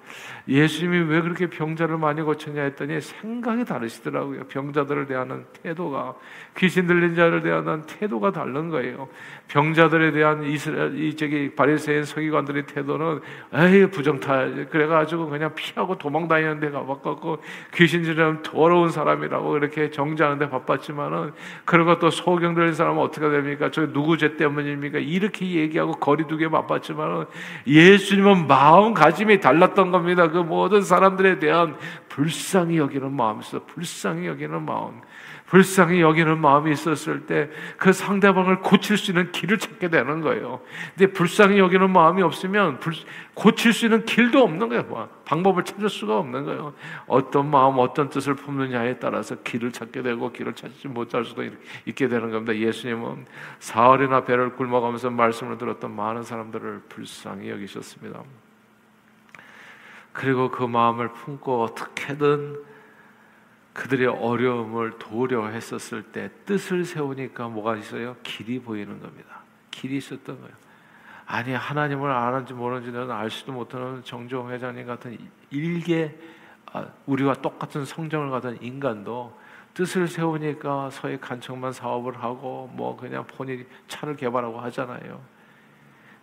예수님이 0.47 1.09
왜 1.09 1.21
그렇게 1.21 1.47
병자를 1.47 1.97
많이 1.97 2.21
고쳤냐 2.21 2.61
했더니 2.63 2.99
생각이 2.99 3.65
다르시더라고요. 3.65 4.45
병자들을 4.47 5.07
대하는 5.07 5.45
태도가 5.63 6.15
귀신 6.57 6.85
들린 6.85 7.15
자를 7.15 7.41
대하는 7.41 7.83
태도가 7.83 8.31
다른 8.31 8.69
거예요. 8.69 9.07
병자들에 9.49 10.11
대한 10.11 10.43
이스라엘 10.43 10.97
이 10.97 11.15
저기 11.15 11.49
바리새인 11.55 12.05
서기관들의 12.05 12.67
태도는 12.67 13.19
에이 13.53 13.87
부정탈 13.87 14.67
그래가지고 14.69 15.27
그냥 15.27 15.53
피하고 15.55 15.97
도망다니는 15.97 16.59
데 16.59 16.69
가봤고 16.69 17.39
귀신 17.73 18.03
들린 18.03 18.43
더러운 18.43 18.91
사람이라고 18.91 19.57
이렇게 19.57 19.89
정죄하는데 19.89 20.49
바빴지만은 20.49 21.31
그리고 21.65 21.97
또 21.97 22.11
소경 22.11 22.53
들린 22.53 22.75
사람은 22.75 23.01
어떻게 23.01 23.27
됩니까? 23.27 23.69
저 23.71 23.91
누구 23.91 24.17
죄 24.17 24.37
때문입니까? 24.37 24.99
이렇게 24.99 25.47
얘기하고 25.47 25.93
거리두기에 25.93 26.49
바빴지만은 26.49 27.25
예수님은 27.65 28.45
마음가짐이 28.47 29.39
달랐던 29.39 29.89
겁니다. 29.89 30.29
그 30.29 30.37
모든 30.37 30.83
사람들에 30.83 31.39
대한 31.39 31.75
불쌍히 32.07 32.77
여기는 32.77 33.11
마음 33.11 33.39
있어. 33.39 33.63
불쌍히 33.65 34.27
여기는 34.27 34.63
마음. 34.63 35.01
불쌍히 35.49 36.01
여기는 36.01 36.39
마음이 36.39 36.71
있었을 36.71 37.25
때 37.25 37.49
그 37.77 37.93
상대방을 37.93 38.59
고칠 38.59 38.97
수 38.97 39.11
있는 39.11 39.31
길을 39.31 39.57
찾게 39.57 39.89
되는 39.89 40.21
거예요. 40.21 40.61
근데 40.95 41.11
불쌍히 41.11 41.57
여기는 41.59 41.89
마음이 41.89 42.21
없으면 42.21 42.79
불, 42.79 42.93
고칠 43.33 43.73
수 43.73 43.85
있는 43.85 44.05
길도 44.05 44.43
없는 44.43 44.69
거예요. 44.69 44.83
뭐. 44.83 45.09
방법을 45.25 45.63
찾을 45.63 45.89
수가 45.89 46.17
없는 46.17 46.45
거예요. 46.45 46.73
어떤 47.07 47.49
마음, 47.49 47.79
어떤 47.79 48.09
뜻을 48.09 48.35
품느냐에 48.35 48.97
따라서 48.99 49.35
길을 49.35 49.71
찾게 49.71 50.01
되고 50.01 50.31
길을 50.31 50.53
찾지 50.53 50.87
못할 50.89 51.23
수도 51.23 51.43
있게 51.85 52.07
되는 52.07 52.31
겁니다. 52.31 52.55
예수님은 52.55 53.25
사흘이나 53.59 54.25
배를 54.25 54.55
굶어가면서 54.55 55.09
말씀을 55.09 55.57
들었던 55.57 55.95
많은 55.95 56.23
사람들을 56.23 56.83
불쌍히 56.89 57.49
여기셨습니다. 57.49 58.23
그리고 60.11 60.51
그 60.51 60.63
마음을 60.63 61.09
품고 61.13 61.63
어떻게든 61.63 62.57
그들의 63.79 64.07
어려움을 64.07 64.99
도우려 64.99 65.47
했었을 65.47 66.03
때 66.03 66.29
뜻을 66.45 66.83
세우니까 66.83 67.47
뭐가 67.47 67.77
있어요? 67.77 68.17
길이 68.23 68.59
보이는 68.59 68.99
겁니다. 68.99 69.39
길이 69.71 69.95
있었던 69.97 70.37
거예요. 70.37 70.53
아니 71.25 71.53
하나님을 71.53 72.11
아는지 72.11 72.53
모르는지는 72.53 73.09
알 73.09 73.29
수도 73.29 73.53
못하는 73.53 74.03
정종 74.03 74.51
회장님 74.51 74.85
같은 74.85 75.17
일개 75.49 76.13
아, 76.73 76.87
우리와 77.05 77.35
똑같은 77.35 77.85
성정을 77.85 78.29
가진 78.29 78.57
인간도 78.61 79.39
뜻을 79.73 80.09
세우니까 80.09 80.89
서해 80.89 81.17
간척만 81.17 81.71
사업을 81.71 82.21
하고 82.21 82.69
뭐 82.73 82.97
그냥 82.97 83.25
본인 83.27 83.65
차를 83.87 84.17
개발하고 84.17 84.59
하잖아요. 84.59 85.21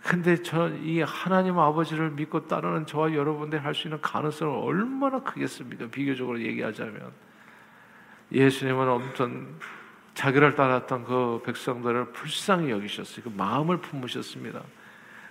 근데 0.03 0.43
저 0.43 0.69
이 0.69 1.01
하나님 1.01 1.59
아버지를 1.59 2.11
믿고 2.11 2.47
따르는 2.49 2.85
저와 2.85 3.15
여러분들 3.15 3.65
할 3.65 3.75
수 3.75 3.89
있는 3.89 3.99
가능성은 4.03 4.63
얼마나 4.63 5.21
크겠습니까? 5.23 5.87
비교적으로 5.89 6.39
얘기하자면 6.43 7.26
예수님은 8.33 8.89
엄청 8.89 9.47
자기를 10.15 10.55
따랐던 10.55 11.05
그 11.05 11.43
백성들을 11.45 12.13
불쌍히 12.13 12.71
여기셨어요. 12.71 13.25
그 13.25 13.33
마음을 13.37 13.79
품으셨습니다. 13.79 14.63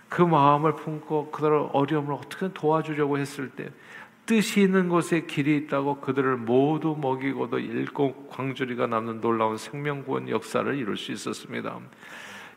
그 0.10 0.22
마음을 0.22 0.75
품고 0.75 1.32
그들의 1.32 1.70
어려움을 1.74 2.14
어떻게 2.14 2.54
도와주려고 2.54 3.18
했을 3.18 3.50
때 3.50 3.72
뜻이 4.25 4.62
있는 4.62 4.90
곳에 4.90 5.22
길이 5.22 5.58
있다고 5.58 6.00
그들을 6.02 6.38
모두 6.38 6.96
먹이고도 7.00 7.60
일곱 7.60 8.30
광주리가 8.30 8.88
남는 8.88 9.22
놀라운 9.22 9.58
생명구원 9.58 10.30
역사를 10.30 10.74
이룰 10.75 10.98
수 10.98 11.12
있었습니다. 11.12 11.80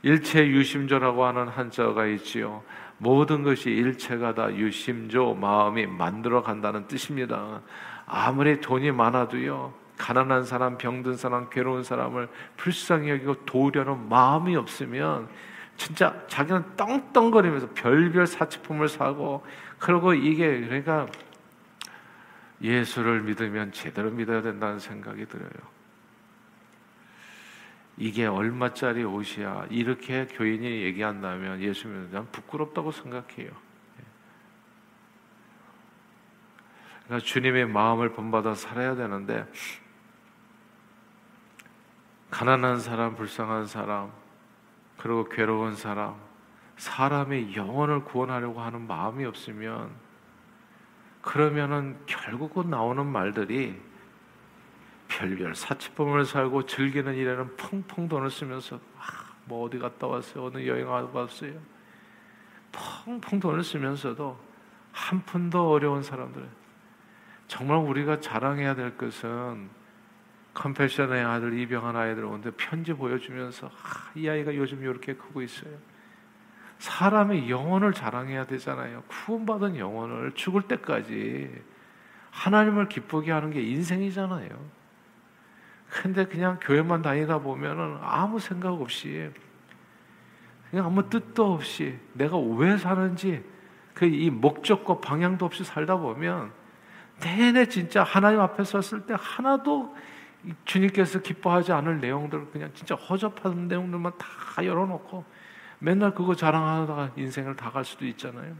일체 0.02 0.46
유심조라고 0.46 1.24
하는 1.24 1.48
한자가 1.48 2.06
있지요. 2.06 2.62
모든 2.98 3.42
것이 3.42 3.70
일체가 3.70 4.34
다 4.34 4.54
유심조 4.54 5.34
마음이 5.34 5.86
만들어 5.86 6.42
간다는 6.42 6.86
뜻입니다. 6.86 7.60
아무리 8.06 8.60
돈이 8.60 8.92
많아도요. 8.92 9.74
가난한 9.98 10.44
사람, 10.44 10.78
병든 10.78 11.16
사람, 11.16 11.50
괴로운 11.50 11.82
사람을 11.82 12.28
불쌍히 12.56 13.10
여기고 13.10 13.44
도우려는 13.44 14.08
마음이 14.08 14.56
없으면 14.56 15.28
진짜 15.76 16.24
자기는 16.28 16.76
떵떵거리면서 16.76 17.70
별별 17.74 18.26
사치품을 18.26 18.88
사고 18.88 19.44
그러고 19.78 20.14
이게 20.14 20.60
그러니까 20.60 21.06
예수를 22.62 23.22
믿으면 23.22 23.72
제대로 23.72 24.10
믿어야 24.10 24.42
된다는 24.42 24.78
생각이 24.78 25.26
들어요. 25.26 25.50
이게 27.96 28.26
얼마짜리 28.26 29.04
옷이야? 29.04 29.66
이렇게 29.70 30.26
교인이 30.26 30.64
얘기한다면 30.82 31.60
예수 31.60 31.88
믿으면 31.88 32.28
부끄럽다고 32.30 32.92
생각해요. 32.92 33.50
그러니까 37.06 37.26
주님의 37.26 37.66
마음을 37.66 38.10
본받아 38.12 38.54
살아야 38.54 38.94
되는데 38.94 39.46
가난한 42.30 42.80
사람, 42.80 43.14
불쌍한 43.14 43.66
사람, 43.66 44.10
그리고 44.98 45.28
괴로운 45.28 45.76
사람, 45.76 46.16
사람의 46.76 47.56
영혼을 47.56 48.04
구원하려고 48.04 48.60
하는 48.60 48.86
마음이 48.86 49.24
없으면 49.24 49.90
그러면은 51.22 51.98
결국은 52.06 52.70
나오는 52.70 53.04
말들이 53.06 53.80
별별 55.08 55.54
사치품을 55.54 56.24
살고 56.24 56.66
즐기는 56.66 57.14
일에는 57.14 57.56
펑펑 57.56 58.08
돈을 58.08 58.30
쓰면서 58.30 58.76
아, 58.98 59.02
뭐 59.44 59.66
어디 59.66 59.78
갔다 59.78 60.06
왔어요? 60.06 60.46
어느 60.46 60.66
여행 60.66 60.88
와봤어요? 60.88 61.58
펑펑 63.04 63.40
돈을 63.40 63.64
쓰면서도 63.64 64.38
한 64.92 65.24
푼도 65.24 65.70
어려운 65.70 66.02
사람들 66.02 66.46
정말 67.46 67.78
우리가 67.78 68.20
자랑해야 68.20 68.74
될 68.74 68.96
것은 68.96 69.70
컴패션의 70.58 71.24
아들 71.24 71.58
입양한 71.58 71.96
아이들 71.96 72.24
오는데 72.24 72.50
편지 72.52 72.92
보여주면서 72.92 73.68
아, 73.68 74.10
이 74.14 74.28
아이가 74.28 74.54
요즘 74.54 74.82
이렇게 74.82 75.14
크고 75.14 75.42
있어요. 75.42 75.72
사람의 76.78 77.48
영혼을 77.48 77.92
자랑해야 77.92 78.46
되잖아요. 78.46 79.02
구원받은 79.08 79.76
영혼을 79.76 80.32
죽을 80.34 80.62
때까지 80.62 81.62
하나님을 82.30 82.88
기쁘게 82.88 83.32
하는 83.32 83.50
게 83.50 83.62
인생이잖아요. 83.62 84.48
근데 85.88 86.26
그냥 86.26 86.58
교회만 86.60 87.02
다니다 87.02 87.38
보면은 87.38 87.98
아무 88.00 88.38
생각 88.38 88.72
없이 88.72 89.30
그냥 90.70 90.86
아무 90.86 91.08
뜻도 91.08 91.54
없이 91.54 91.98
내가 92.12 92.36
왜 92.36 92.76
사는지 92.76 93.42
그 93.94 94.06
이 94.06 94.30
목적과 94.30 95.00
방향도 95.00 95.44
없이 95.44 95.64
살다 95.64 95.96
보면 95.96 96.52
내내 97.20 97.66
진짜 97.66 98.04
하나님 98.04 98.38
앞에 98.40 98.62
섰을 98.62 99.06
때 99.06 99.16
하나도 99.18 99.96
주님께서 100.64 101.20
기뻐하지 101.20 101.72
않을 101.72 102.00
내용들 102.00 102.50
그냥 102.50 102.70
진짜 102.74 102.94
허접한 102.94 103.68
내용들만 103.68 104.12
다 104.18 104.64
열어놓고 104.64 105.24
맨날 105.80 106.14
그거 106.14 106.34
자랑하다가 106.34 107.12
인생을 107.16 107.56
다 107.56 107.70
갈 107.70 107.84
수도 107.84 108.06
있잖아요. 108.06 108.54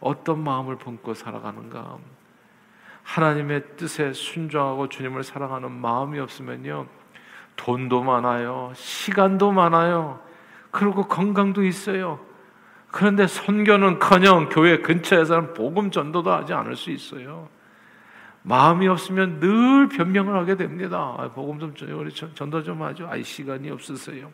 어떤 0.00 0.42
마음을 0.42 0.76
품고 0.76 1.14
살아가는가? 1.14 1.98
하나님의 3.02 3.76
뜻에 3.76 4.12
순종하고 4.12 4.88
주님을 4.88 5.22
사랑하는 5.22 5.70
마음이 5.72 6.18
없으면요. 6.18 6.86
돈도 7.56 8.02
많아요. 8.02 8.72
시간도 8.74 9.52
많아요. 9.52 10.20
그리고 10.70 11.06
건강도 11.06 11.64
있어요. 11.64 12.20
그런데 12.90 13.26
선교는 13.26 13.98
커녕 13.98 14.48
교회 14.48 14.78
근처에서는 14.78 15.54
복음 15.54 15.90
전도도 15.90 16.30
하지 16.30 16.52
않을 16.52 16.76
수 16.76 16.90
있어요. 16.90 17.48
마음이 18.48 18.86
없으면 18.86 19.40
늘 19.40 19.88
변명을 19.88 20.36
하게 20.36 20.54
됩니다. 20.54 21.16
아, 21.18 21.28
복음 21.32 21.58
좀 21.58 21.74
우리 21.98 22.12
전도 22.12 22.62
좀 22.62 22.80
하죠. 22.82 23.08
아, 23.08 23.20
시간이 23.20 23.68
없으세요. 23.70 24.30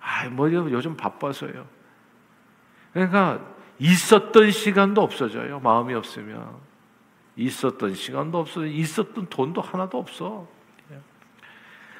아, 0.00 0.26
뭐 0.30 0.50
요즘 0.50 0.96
바빠서요. 0.96 1.66
그러니까 2.94 3.44
있었던 3.78 4.50
시간도 4.50 5.02
없어져요. 5.02 5.60
마음이 5.60 5.92
없으면 5.92 6.56
있었던 7.36 7.94
시간도 7.94 8.38
없어, 8.38 8.64
있었던 8.64 9.26
돈도 9.26 9.60
하나도 9.60 9.98
없어. 9.98 10.48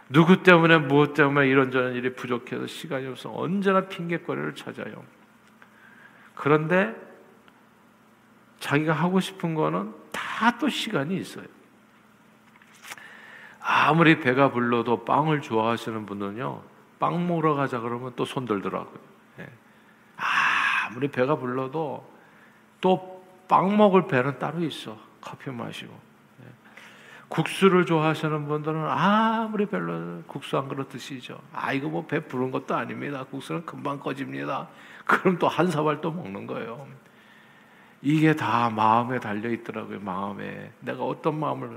누구 0.09 0.43
때문에 0.43 0.79
무엇 0.79 1.13
때문에 1.13 1.47
이런저런 1.47 1.93
일이 1.95 2.15
부족해서 2.15 2.67
시간이 2.67 3.07
없어 3.09 3.31
언제나 3.35 3.83
핑계거리를 3.83 4.55
찾아요. 4.55 5.05
그런데 6.35 6.95
자기가 8.61 8.93
하고 8.93 9.21
싶은 9.21 9.55
거는 9.55 9.93
다 10.13 10.59
또 10.59 10.69
시간이 10.69 11.17
있어요. 11.17 11.45
아무리 13.61 14.21
배가 14.21 14.51
불러도 14.53 15.05
빵을 15.05 15.43
좋아하시는 15.43 16.07
분은요, 16.07 16.63
빵 16.99 17.27
먹으러 17.27 17.55
가자 17.55 17.81
그러면 17.81 18.13
또 18.17 18.25
손들더라고요. 18.25 18.99
예. 19.41 19.49
아무리 20.89 21.09
배가 21.09 21.37
불러도 21.37 22.09
또 22.81 23.19
빵 23.49 23.79
먹을 23.79 24.07
배는 24.07 24.39
따로 24.39 24.61
있어. 24.63 24.99
커피 25.23 25.51
마시고. 25.51 25.91
예. 26.43 26.47
국수를 27.29 27.87
좋아하시는 27.87 28.47
분들은 28.47 28.85
아무리 28.87 29.65
별로 29.65 30.23
국수 30.27 30.59
한 30.59 30.69
그릇 30.69 30.91
드시죠. 30.91 31.41
아, 31.55 31.73
이거 31.73 31.89
뭐 31.89 32.07
배 32.07 32.21
부른 32.21 32.51
것도 32.51 32.77
아닙니다. 32.77 33.25
국수는 33.25 33.65
금방 33.65 33.99
꺼집니다. 34.01 34.69
그럼 35.07 35.39
또 35.39 35.49
한 35.49 35.71
사발 35.71 36.03
또 36.03 36.11
먹는 36.13 36.47
거예요. 36.47 36.87
이게 38.03 38.35
다 38.35 38.71
마음에 38.71 39.19
달려 39.19 39.51
있더라고요. 39.51 40.01
마음에 40.01 40.73
내가 40.81 41.05
어떤 41.05 41.39
마음을 41.39 41.71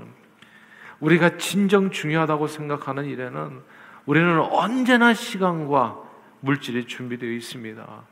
우리가 1.00 1.36
진정 1.36 1.90
중요하다고 1.90 2.46
생각하는 2.46 3.06
일에는 3.06 3.60
우리는 4.06 4.40
언제나 4.40 5.14
시간과 5.14 5.98
물질이 6.40 6.86
준비되어 6.86 7.30
있습니다. 7.30 8.02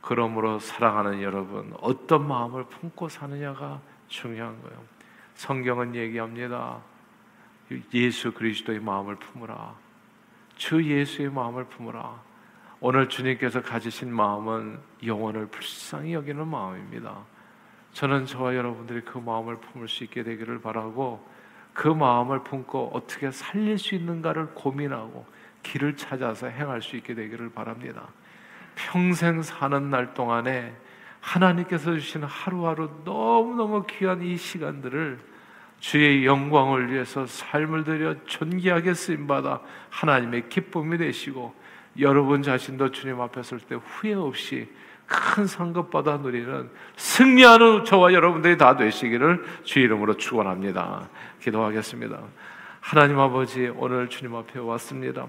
그러므로 0.00 0.58
사랑하는 0.58 1.22
여러분, 1.22 1.74
어떤 1.80 2.26
마음을 2.26 2.64
품고 2.64 3.08
사느냐가 3.08 3.80
중요한 4.06 4.60
거예요. 4.62 4.82
성경은 5.34 5.94
얘기합니다. 5.94 6.78
예수 7.92 8.32
그리스도의 8.32 8.80
마음을 8.80 9.16
품으라. 9.16 9.74
주 10.56 10.82
예수의 10.82 11.30
마음을 11.30 11.64
품으라. 11.64 12.20
오늘 12.80 13.08
주님께서 13.08 13.62
가지신 13.62 14.12
마음은 14.12 14.78
영혼을 15.04 15.46
불쌍히 15.46 16.14
여기는 16.14 16.46
마음입니다. 16.46 17.18
저는 17.92 18.26
저와 18.26 18.54
여러분들이 18.54 19.00
그 19.02 19.18
마음을 19.18 19.56
품을 19.56 19.88
수 19.88 20.04
있게 20.04 20.22
되기를 20.22 20.60
바라고 20.60 21.26
그 21.72 21.88
마음을 21.88 22.42
품고 22.42 22.90
어떻게 22.92 23.30
살릴 23.30 23.78
수 23.78 23.94
있는가를 23.94 24.54
고민하고 24.54 25.26
길을 25.62 25.96
찾아서 25.96 26.48
행할 26.48 26.82
수 26.82 26.96
있게 26.96 27.14
되기를 27.14 27.50
바랍니다. 27.50 28.08
평생 28.74 29.42
사는 29.42 29.90
날 29.90 30.14
동안에 30.14 30.74
하나님께서 31.20 31.94
주신 31.94 32.22
하루하루 32.22 32.90
너무너무 33.04 33.84
귀한 33.86 34.22
이 34.22 34.36
시간들을 34.36 35.18
주의 35.80 36.26
영광을 36.26 36.92
위해서 36.92 37.26
삶을 37.26 37.84
들여 37.84 38.24
존귀하게 38.26 38.94
쓰임받아 38.94 39.60
하나님의 39.90 40.48
기쁨이 40.48 40.98
되시고 40.98 41.54
여러분 41.98 42.42
자신도 42.42 42.90
주님 42.90 43.20
앞에 43.20 43.42
설 43.42 43.60
때 43.60 43.76
후회 43.76 44.14
없이 44.14 44.68
큰 45.08 45.46
상급 45.46 45.90
받아 45.90 46.18
누리는 46.18 46.68
승리하는 46.96 47.84
저와 47.84 48.12
여러분들이 48.12 48.58
다 48.58 48.76
되시기를 48.76 49.42
주 49.64 49.80
이름으로 49.80 50.18
축원합니다. 50.18 51.08
기도하겠습니다. 51.40 52.20
하나님 52.80 53.18
아버지 53.18 53.68
오늘 53.74 54.08
주님 54.08 54.34
앞에 54.34 54.58
왔습니다. 54.60 55.26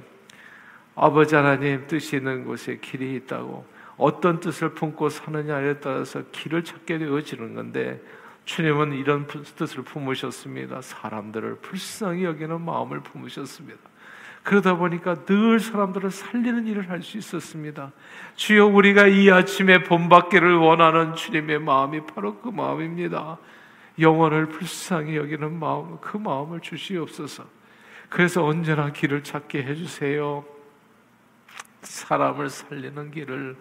아버지 0.96 1.36
하나님 1.36 1.88
뜻이 1.88 2.18
있는 2.18 2.44
곳에 2.44 2.78
길이 2.82 3.16
있다고 3.16 3.66
어떤 3.96 4.42
뜻을 4.42 4.74
품고 4.74 5.10
사느냐에 5.10 5.80
따라서 5.80 6.24
길을 6.32 6.66
찾게 6.66 6.98
되어지는 6.98 7.56
건데 7.56 8.02
주님은 8.44 8.94
이런 8.94 9.28
뜻을 9.28 9.84
품으셨습니다. 9.84 10.82
사람들을 10.82 11.60
불쌍히 11.62 12.26
여기는 12.26 12.60
마음을 12.60 13.00
품으셨습니다. 13.00 13.80
그러다 14.50 14.78
보니까 14.78 15.26
늘 15.26 15.60
사람들을 15.60 16.10
살리는 16.10 16.66
일을 16.66 16.90
할 16.90 17.04
수 17.04 17.20
있었습니다. 17.20 17.92
주여 18.36 18.66
우리가 18.66 19.06
이 19.06 19.30
아침에 19.30 19.84
본받기를 19.84 20.56
원하는 20.56 21.14
주님의 21.14 21.60
마음이 21.60 22.02
바로 22.08 22.36
그 22.40 22.50
마음입니다. 22.50 23.38
영혼을 24.00 24.48
불쌍히 24.48 25.18
여기는 25.18 25.60
마음, 25.60 26.00
그 26.02 26.18
마음을 26.18 26.62
주시옵소서. 26.62 27.44
그래서 28.10 28.44
언제나 28.44 28.92
길을 28.92 29.24
찾게 29.24 29.62
해주세요. 29.62 30.44
사람을 31.82 32.50
살리는 32.50 33.12
길을 33.12 33.56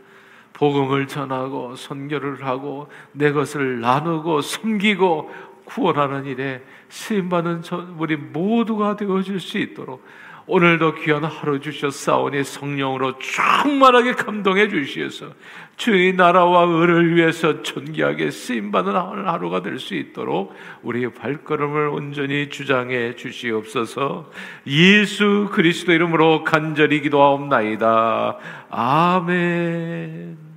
복음을 0.55 1.07
전하고 1.07 1.77
선교를 1.77 2.47
하고 2.47 2.91
내 3.13 3.33
것을 3.33 3.81
나누고 3.81 4.41
섬기고 4.41 5.35
구원하는 5.67 6.25
일에 6.25 6.65
쓰임 6.89 7.29
받는 7.29 7.63
우리 7.99 8.17
모두가 8.17 8.97
되어질 8.97 9.39
수 9.39 9.59
있도록 9.59 10.03
오늘도 10.49 10.95
귀한 10.97 11.25
하루 11.25 11.61
주셨사오니 11.61 12.43
성령으로 12.43 13.19
충만하게 13.19 14.13
감동해 14.13 14.69
주시어서 14.69 15.27
주의 15.77 16.13
나라와 16.15 16.65
의를 16.65 17.15
위해서 17.15 17.63
존귀하게 17.63 18.31
쓰임받는 18.31 18.95
하루가 18.95 19.63
될 19.63 19.79
수 19.79 19.95
있도록 19.95 20.55
우리의 20.83 21.15
발걸음을 21.15 21.89
온전히 21.89 22.49
주장해 22.49 23.17
주시옵소서 23.17 24.31
예수 24.67 25.49
그리스도 25.53 25.93
이름으로 25.93 26.45
간절히 26.45 27.01
기도하옵나이다. 27.01 28.39
아멘. 28.71 30.48